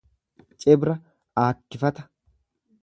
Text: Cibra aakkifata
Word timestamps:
Cibra 0.63 0.95
aakkifata 1.43 2.01